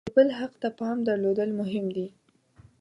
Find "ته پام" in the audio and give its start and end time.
0.61-0.97